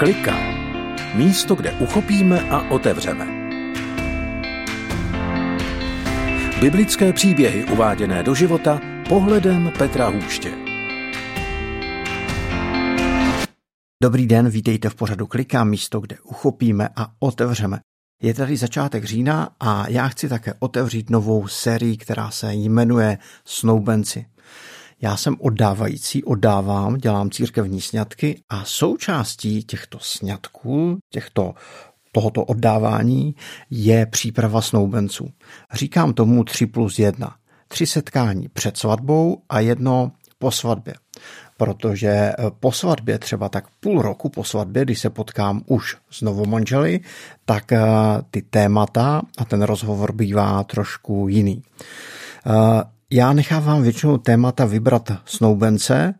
[0.00, 0.36] Klika.
[1.14, 3.26] Místo, kde uchopíme a otevřeme.
[6.60, 10.52] Biblické příběhy uváděné do života pohledem Petra Hůště.
[14.02, 17.80] Dobrý den, vítejte v pořadu Klika, místo, kde uchopíme a otevřeme.
[18.22, 24.26] Je tady začátek října a já chci také otevřít novou sérii, která se jmenuje Snoubenci.
[25.02, 31.54] Já jsem oddávající, oddávám, dělám církevní sňatky a součástí těchto sňatků, těchto
[32.12, 33.34] tohoto oddávání
[33.70, 35.30] je příprava snoubenců.
[35.72, 37.34] Říkám tomu 3 plus 1.
[37.68, 40.94] Tři setkání před svatbou a jedno po svatbě.
[41.56, 46.22] Protože eh, po svatbě, třeba tak půl roku po svatbě, když se potkám už s
[46.22, 47.00] novomanželi,
[47.44, 47.80] tak eh,
[48.30, 51.62] ty témata a ten rozhovor bývá trošku jiný.
[53.12, 56.14] Já nechávám většinou témata vybrat snoubence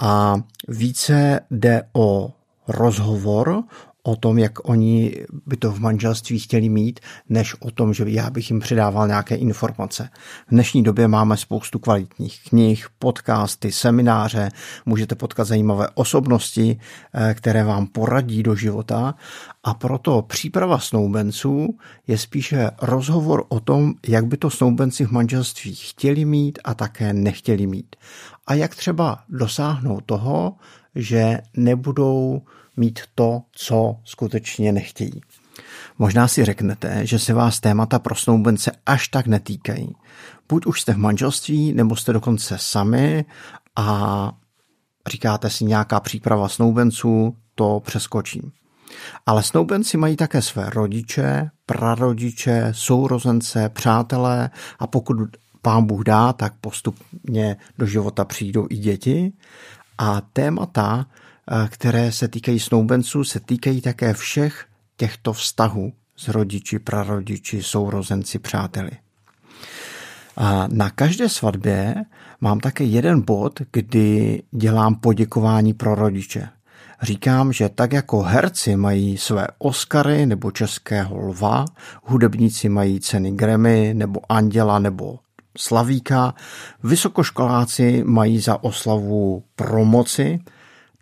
[0.00, 0.34] a
[0.68, 2.32] více jde o
[2.68, 3.62] rozhovor,
[4.02, 5.14] o tom, jak oni
[5.46, 9.34] by to v manželství chtěli mít, než o tom, že já bych jim předával nějaké
[9.34, 10.08] informace.
[10.46, 14.48] V dnešní době máme spoustu kvalitních knih, podcasty, semináře,
[14.86, 16.78] můžete potkat zajímavé osobnosti,
[17.14, 19.14] eh, které vám poradí do života
[19.64, 25.74] a proto příprava snoubenců je spíše rozhovor o tom, jak by to snoubenci v manželství
[25.74, 27.96] chtěli mít a také nechtěli mít.
[28.46, 30.54] A jak třeba dosáhnout toho,
[30.94, 32.42] že nebudou
[32.76, 35.20] mít to, co skutečně nechtějí.
[35.98, 39.94] Možná si řeknete, že se vás témata pro snoubence až tak netýkají.
[40.48, 43.24] Buď už jste v manželství, nebo jste dokonce sami
[43.76, 44.32] a
[45.10, 48.52] říkáte si nějaká příprava snoubenců, to přeskočím.
[49.26, 55.16] Ale snoubenci mají také své rodiče, prarodiče, sourozence, přátelé a pokud
[55.62, 59.32] pán Bůh dá, tak postupně do života přijdou i děti.
[59.98, 61.06] A témata
[61.68, 68.90] které se týkají snoubenců, se týkají také všech těchto vztahů s rodiči, prarodiči, sourozenci, přáteli.
[70.36, 71.94] A na každé svatbě
[72.40, 76.48] mám také jeden bod, kdy dělám poděkování pro rodiče.
[77.02, 81.64] Říkám, že tak jako herci mají své Oscary nebo Českého lva,
[82.02, 85.18] hudebníci mají ceny Grammy nebo Anděla nebo
[85.58, 86.34] Slavíka,
[86.82, 90.40] vysokoškoláci mají za oslavu promoci,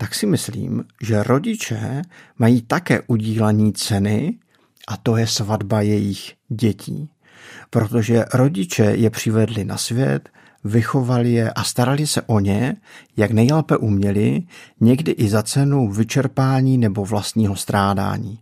[0.01, 2.03] tak si myslím, že rodiče
[2.39, 4.39] mají také udílení ceny
[4.89, 7.11] a to je svatba jejich dětí.
[7.71, 10.29] Protože rodiče je přivedli na svět,
[10.65, 12.77] vychovali je a starali se o ně,
[13.17, 14.43] jak nejlépe uměli,
[14.81, 18.39] někdy i za cenu vyčerpání nebo vlastního strádání.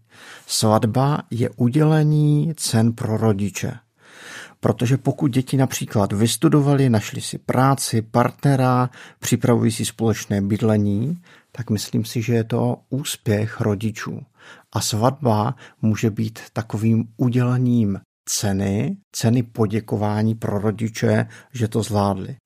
[0.47, 3.73] Svatba je udělení cen pro rodiče.
[4.61, 11.23] Protože pokud děti například vystudovali, našli si práci, partnera, připravují si společné bydlení,
[11.59, 14.21] tak myslím si, že je to úspěch rodičů.
[14.73, 22.37] A svatba může být takovým udělením ceny, ceny poděkování pro rodiče, že to zvládli.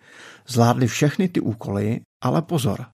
[0.49, 2.87] Zvládli všechny ty úkoly, ale pozor,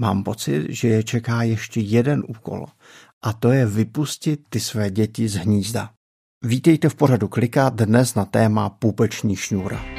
[0.00, 2.66] mám pocit, že je čeká ještě jeden úkol
[3.24, 5.90] a to je vypustit ty své děti z hnízda.
[6.44, 9.93] Vítejte v pořadu Klika dnes na téma půpeční šňůra.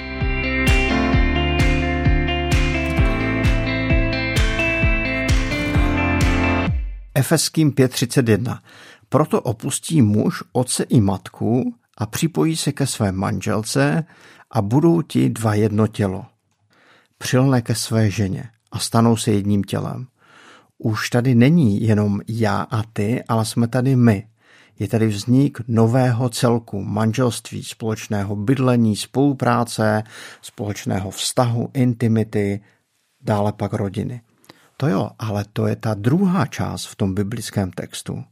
[7.17, 8.59] Efeským 5.31.
[9.09, 14.03] Proto opustí muž otce i matku a připojí se ke své manželce
[14.51, 16.25] a budou ti dva jedno tělo.
[17.17, 20.07] Přilne ke své ženě a stanou se jedním tělem.
[20.77, 24.27] Už tady není jenom já a ty, ale jsme tady my.
[24.79, 30.03] Je tady vznik nového celku, manželství, společného bydlení, spolupráce,
[30.41, 32.61] společného vztahu, intimity,
[33.21, 34.21] dále pak rodiny.
[34.77, 38.23] To jo, ale to je ta druhá část v tom biblickém textu.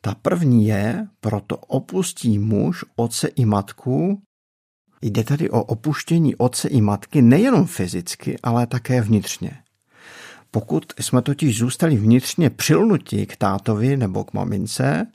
[0.00, 4.22] Ta první je, proto opustí muž otce i matku.
[5.02, 9.50] Jde tedy o opuštění otce i matky nejenom fyzicky, ale také vnitřně.
[10.50, 15.06] Pokud jsme totiž zůstali vnitřně přilnutí k tátovi nebo k mamince,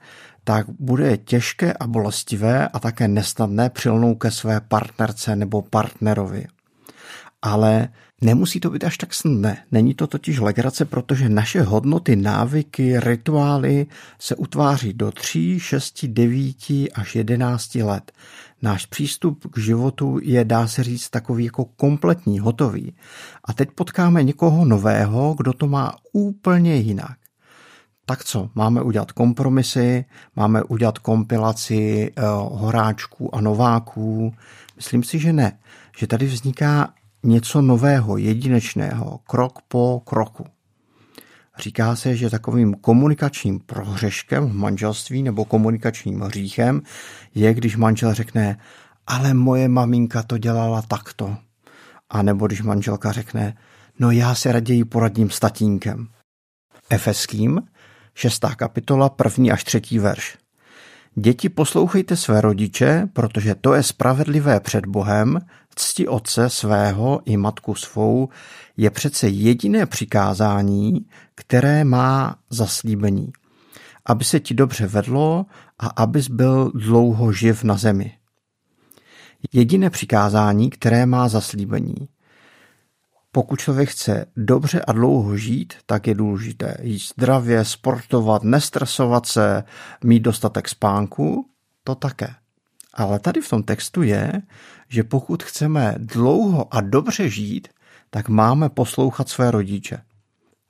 [0.44, 6.48] tak bude těžké a bolestivé a také nesnadné přilnout ke své partnerce nebo partnerovi.
[7.46, 7.90] Ale
[8.22, 9.58] Nemusí to být až tak snadné.
[9.72, 13.86] Není to totiž legrace, protože naše hodnoty, návyky, rituály
[14.20, 16.56] se utváří do 3, 6, 9
[16.94, 18.12] až 11 let.
[18.62, 22.94] Náš přístup k životu je, dá se říct, takový jako kompletní, hotový.
[23.44, 27.18] A teď potkáme někoho nového, kdo to má úplně jinak.
[28.06, 30.06] Tak co, máme udělat kompromisy,
[30.36, 34.34] máme udělat kompilaci uh, horáčků a nováků?
[34.76, 35.60] Myslím si, že ne.
[35.98, 36.94] Že tady vzniká
[37.26, 40.46] něco nového, jedinečného, krok po kroku.
[41.58, 46.82] Říká se, že takovým komunikačním prohřeškem v manželství nebo komunikačním hříchem
[47.36, 48.58] je, když manžel řekne,
[49.08, 51.38] ale moje maminka to dělala takto.
[52.10, 53.58] A nebo když manželka řekne,
[54.00, 56.08] no já se raději poradím s tatínkem.
[56.90, 57.62] Efeským,
[58.14, 60.38] šestá kapitola, první až třetí verš.
[61.18, 65.40] Děti poslouchejte své rodiče, protože to je spravedlivé před Bohem,
[65.76, 68.30] cti otce svého i matku svou
[68.78, 73.32] je přece jediné přikázání, které má zaslíbení.
[74.06, 75.46] Aby se ti dobře vedlo
[75.80, 78.18] a abys byl dlouho živ na zemi.
[79.54, 81.96] Jediné přikázání, které má zaslíbení.
[83.36, 89.64] Pokud člověk chce dobře a dlouho žít, tak je důležité jíst zdravě, sportovat, nestresovat se,
[90.04, 91.50] mít dostatek spánku,
[91.84, 92.28] to také.
[92.94, 94.42] Ale tady v tom textu je,
[94.90, 97.68] že pokud chceme dlouho a dobře žít,
[98.10, 99.98] tak máme poslouchat své rodiče.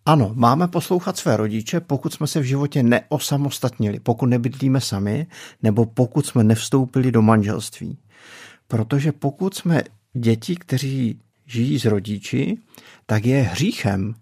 [0.06, 5.28] Ano, máme poslouchat své rodiče, pokud jsme se v životě neosamostatnili, pokud nebydlíme sami,
[5.64, 7.98] nebo pokud jsme nevstoupili do manželství.
[8.68, 9.84] Protože pokud jsme
[10.14, 12.58] děti, kteří žijí s rodiči,
[13.06, 14.14] tak je hříchem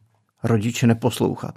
[0.43, 1.55] rodiče neposlouchat.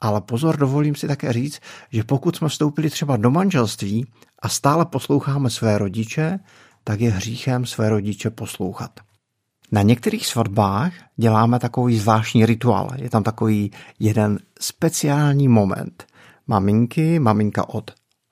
[0.00, 1.60] Ale pozor, dovolím si také říct,
[1.92, 4.06] že pokud jsme vstoupili třeba do manželství
[4.42, 6.38] a stále posloucháme své rodiče,
[6.84, 9.00] tak je hříchem své rodiče poslouchat.
[9.72, 12.90] Na některých svatbách děláme takový zvláštní rituál.
[12.96, 16.06] Je tam takový jeden speciální moment.
[16.46, 17.90] Maminky, maminka od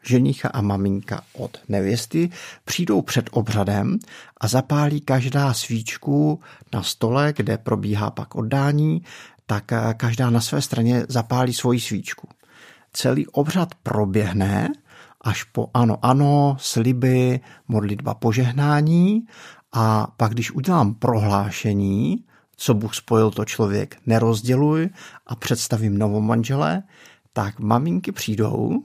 [0.08, 2.30] ženicha a maminka od nevěsty
[2.64, 3.98] přijdou před obřadem
[4.40, 6.40] a zapálí každá svíčku
[6.72, 9.02] na stole, kde probíhá pak oddání,
[9.46, 12.28] tak každá na své straně zapálí svoji svíčku.
[12.92, 14.68] Celý obřad proběhne
[15.20, 19.26] až po ano, ano, sliby, modlitba požehnání
[19.72, 22.24] a pak, když udělám prohlášení,
[22.56, 24.88] co Bůh spojil, to člověk nerozděluj
[25.26, 26.82] a představím novomanžele,
[27.32, 28.82] tak maminky přijdou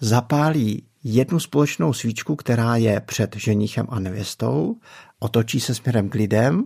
[0.00, 4.76] zapálí jednu společnou svíčku, která je před ženichem a nevěstou,
[5.18, 6.64] otočí se směrem k lidem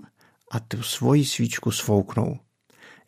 [0.50, 2.38] a tu svoji svíčku svouknou.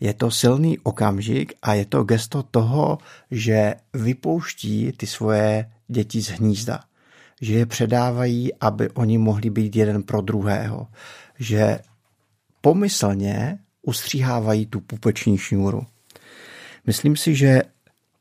[0.00, 2.98] Je to silný okamžik a je to gesto toho,
[3.30, 6.80] že vypouští ty svoje děti z hnízda.
[7.40, 10.86] Že je předávají, aby oni mohli být jeden pro druhého.
[11.38, 11.78] Že
[12.60, 15.86] pomyslně ustříhávají tu pupeční šňůru.
[16.86, 17.62] Myslím si, že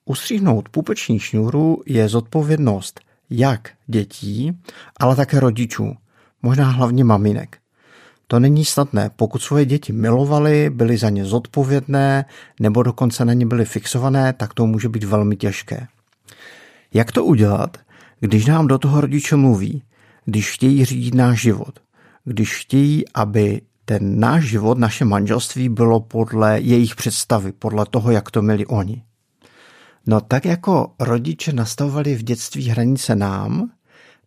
[0.06, 4.52] Ustříhnout pupeční šňůru je zodpovědnost jak dětí,
[4.98, 5.96] ale také rodičů,
[6.42, 7.58] možná hlavně maminek.
[8.28, 12.26] To není snadné, pokud svoje děti milovali, byly za ně zodpovědné
[12.60, 15.88] nebo dokonce na ně byly fixované, tak to může být velmi těžké.
[16.94, 17.78] Jak to udělat,
[18.20, 19.84] když nám do toho rodiče mluví,
[20.26, 21.80] když chtějí řídit náš život,
[22.26, 28.32] když chtějí, aby ten náš život, naše manželství bylo podle jejich představy, podle toho, jak
[28.32, 29.04] to měli oni.
[30.08, 33.72] No tak jako rodiče nastavovali v dětství hranice nám,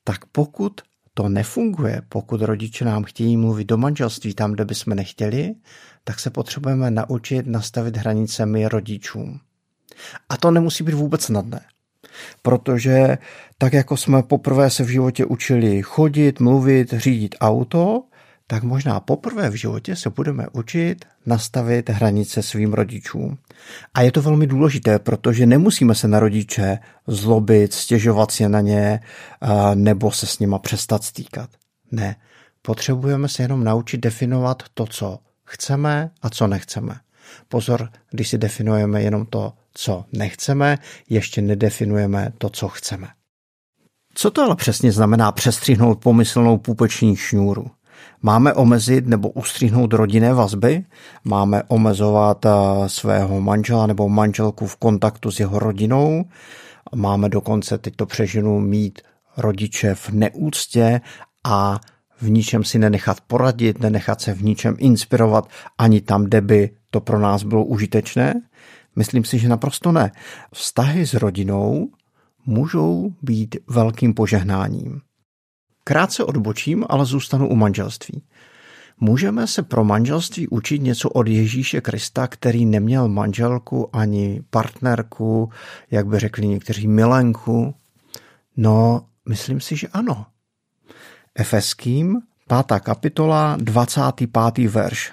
[0.04, 0.80] tak pokud
[1.14, 5.54] to nefunguje, pokud rodiče nám chtějí mluvit do manželství tam, kde bychom nechtěli,
[6.04, 9.40] tak se potřebujeme naučit nastavit hranice my rodičům.
[10.28, 11.60] A to nemusí být vůbec snadné.
[12.42, 13.18] Protože
[13.58, 18.02] tak jako jsme poprvé se v životě učili chodit, mluvit, řídit auto,
[18.46, 23.38] tak možná poprvé v životě se budeme učit nastavit hranice svým rodičům.
[23.94, 29.00] A je to velmi důležité, protože nemusíme se na rodiče zlobit, stěžovat si na ně
[29.74, 31.50] nebo se s nima přestat stýkat.
[31.92, 32.16] Ne,
[32.62, 36.94] potřebujeme se jenom naučit definovat to, co chceme a co nechceme.
[37.48, 43.08] Pozor, když si definujeme jenom to, co nechceme, ještě nedefinujeme to, co chceme.
[44.14, 47.70] Co to ale přesně znamená přestřihnout pomyslnou půpeční šňůru?
[48.22, 50.84] Máme omezit nebo ustříhnout rodinné vazby?
[51.24, 52.50] Máme omezovat eh,
[52.86, 56.24] svého manžela nebo manželku v kontaktu s jeho rodinou?
[56.94, 58.06] Máme dokonce, teď to
[58.60, 58.98] mít
[59.36, 61.00] rodiče v neúctě
[61.44, 61.80] a
[62.20, 65.48] v ničem si nenechat poradit, nenechat se v ničem inspirovat,
[65.78, 68.34] ani tam, kde by to pro nás bylo užitečné?
[68.96, 70.12] Myslím si, že naprosto ne.
[70.54, 71.88] Vztahy s rodinou
[72.46, 75.00] můžou být velkým požehnáním.
[75.84, 78.22] Krátce odbočím, ale zůstanu u manželství.
[79.00, 85.50] Můžeme se pro manželství učit něco od Ježíše Krista, který neměl manželku ani partnerku,
[85.90, 87.74] jak by řekli někteří milenku?
[88.56, 90.26] No, myslím si, že ano.
[91.34, 92.80] Efeským, 5.
[92.80, 94.70] kapitola, 25.
[94.70, 95.12] verš.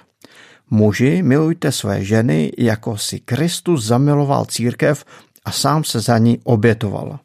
[0.70, 5.06] Muži, milujte své ženy, jako si Kristus zamiloval církev
[5.46, 7.20] a sám se za ní obětoval.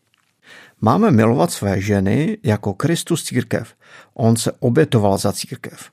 [0.81, 3.75] Máme milovat své ženy jako Kristus církev.
[4.15, 5.91] On se obětoval za církev.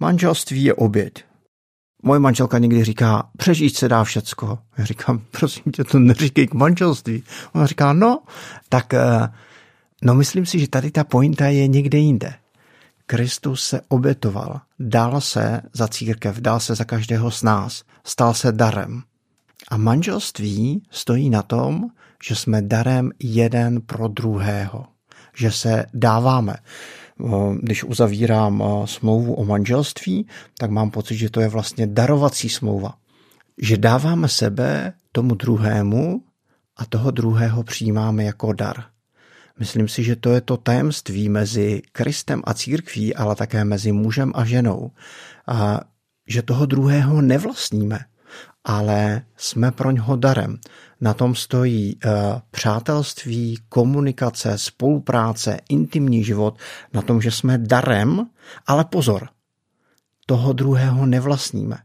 [0.00, 1.24] Manželství je oběť.
[2.02, 4.58] Moje manželka někdy říká, přežít se dá všecko.
[4.78, 7.22] Já říkám, prosím tě, to neříkej k manželství.
[7.52, 8.22] Ona říká, no,
[8.68, 9.28] tak eh,
[10.02, 12.34] no myslím si, že tady ta pointa je někde jinde.
[13.06, 18.52] Kristus se obětoval, dal se za církev, dal se za každého z nás, stal se
[18.52, 19.02] darem.
[19.68, 21.90] A manželství stojí na tom,
[22.24, 24.86] že jsme darem jeden pro druhého,
[25.36, 26.54] že se dáváme.
[27.60, 30.26] Když uzavírám smlouvu o manželství,
[30.58, 32.94] tak mám pocit, že to je vlastně darovací smlouva.
[33.58, 36.22] Že dáváme sebe tomu druhému
[36.76, 38.84] a toho druhého přijímáme jako dar.
[39.58, 44.32] Myslím si, že to je to tajemství mezi Kristem a církví, ale také mezi mužem
[44.34, 44.90] a ženou.
[45.46, 45.80] A
[46.26, 47.98] že toho druhého nevlastníme,
[48.64, 50.58] ale jsme pro něho darem.
[51.00, 52.12] Na tom stojí uh,
[52.50, 56.58] přátelství, komunikace, spolupráce, intimní život,
[56.92, 58.26] na tom, že jsme darem,
[58.66, 59.28] ale pozor,
[60.26, 61.76] toho druhého nevlastníme.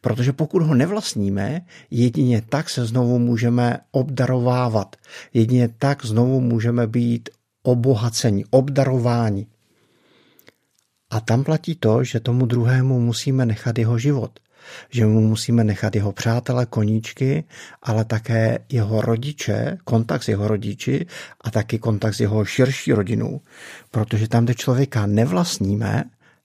[0.00, 4.96] Protože pokud ho nevlastníme, jedině tak se znovu můžeme obdarovávat.
[5.34, 7.28] Jedině tak znovu můžeme být
[7.62, 9.46] obohaceni, obdarováni.
[11.10, 14.40] A tam platí to, že tomu druhému musíme nechat jeho život.
[14.90, 17.44] Že mu musíme nechat jeho přátele, koníčky,
[17.82, 21.06] ale také jeho rodiče, kontakt s jeho rodiči
[21.40, 23.40] a taky kontakt s jeho širší rodinou.
[23.90, 26.04] Protože tam, kde člověka nevlastníme,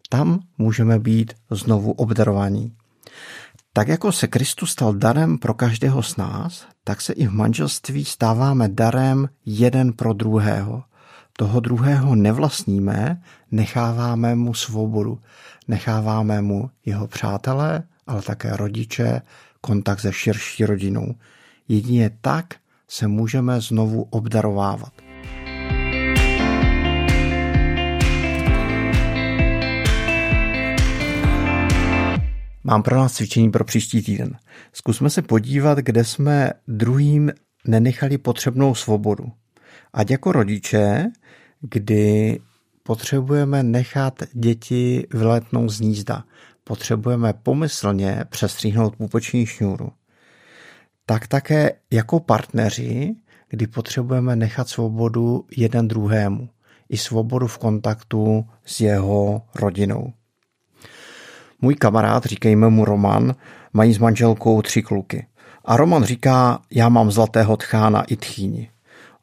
[0.10, 2.74] tam můžeme být znovu obdarovaní.
[3.74, 8.06] Tak jako se Kristus stal darem pro každého z nás, tak se i v manželství
[8.06, 10.84] stáváme darem jeden pro druhého.
[11.38, 13.22] Toho druhého nevlastníme,
[13.52, 15.20] necháváme mu svobodu.
[15.68, 19.22] Necháváme mu jeho přátelé, ale také rodiče,
[19.62, 21.16] kontakt se širší rodinou.
[21.68, 22.56] Jedině tak
[22.88, 24.94] se můžeme znovu obdarovávat.
[32.64, 34.38] Mám pro nás cvičení pro příští týden.
[34.74, 37.32] Zkusme se podívat, kde jsme druhým
[37.68, 39.26] nenechali potřebnou svobodu.
[39.94, 41.06] Ať jako rodiče,
[41.62, 42.40] kdy
[42.84, 46.24] potřebujeme nechat děti vyletnout z nízda,
[46.70, 49.92] potřebujeme pomyslně přestříhnout půpoční šňůru,
[51.06, 53.16] tak také jako partneři,
[53.50, 56.50] kdy potřebujeme nechat svobodu jeden druhému,
[56.90, 60.14] i svobodu v kontaktu s jeho rodinou.
[61.62, 63.36] Můj kamarád, říkejme mu Roman,
[63.74, 65.28] mají s manželkou tři kluky.
[65.66, 68.70] A Roman říká, já mám zlatého tchána i tchýni.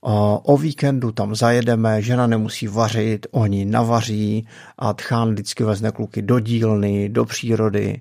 [0.08, 4.46] O víkendu tam zajedeme, žena nemusí vařit, oni navaří
[4.78, 8.00] a tchán vždycky vezne kluky do dílny, do přírody.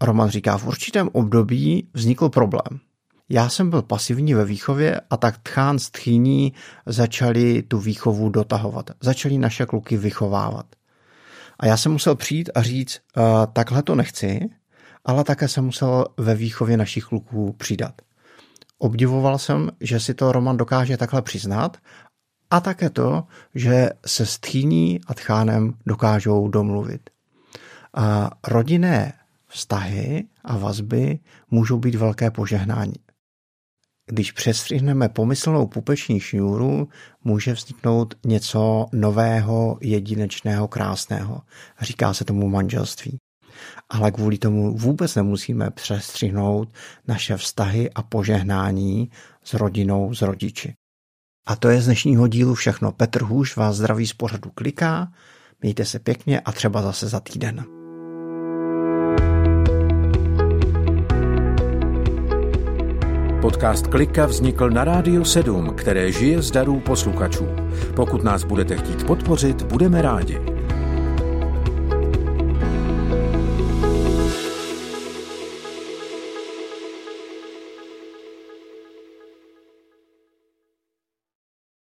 [0.00, 2.80] Roman říká, v určitém období vznikl problém.
[3.28, 6.52] Já jsem byl pasivní ve výchově a tak tchán s tchýní
[6.86, 8.90] začali tu výchovu dotahovat.
[9.00, 10.66] Začali naše kluky vychovávat.
[11.60, 13.22] A já jsem musel přijít a říct, uh,
[13.52, 14.40] takhle to nechci,
[15.04, 17.92] ale také jsem musel ve výchově našich kluků přidat.
[18.82, 21.76] Obdivoval jsem, že si to Roman dokáže takhle přiznat
[22.50, 23.24] a také to,
[23.54, 27.10] že se stchýní a tchánem dokážou domluvit.
[27.94, 29.12] A rodinné
[29.46, 31.18] vztahy a vazby
[31.50, 32.94] můžou být velké požehnání.
[34.06, 36.88] Když přestřihneme pomyslnou pupeční šňůru,
[37.24, 41.42] může vzniknout něco nového, jedinečného, krásného.
[41.80, 43.18] Říká se tomu manželství.
[43.90, 46.68] Ale kvůli tomu vůbec nemusíme přestřihnout
[47.08, 49.10] naše vztahy a požehnání
[49.44, 50.74] s rodinou, s rodiči.
[51.46, 52.92] A to je z dnešního dílu všechno.
[52.92, 55.12] Petr Hůš vás zdraví z pořadu kliká.
[55.62, 57.64] Mějte se pěkně a třeba zase za týden.
[63.42, 67.46] Podcast Klika vznikl na Rádiu 7, které žije z darů posluchačů.
[67.96, 70.51] Pokud nás budete chtít podpořit, budeme rádi.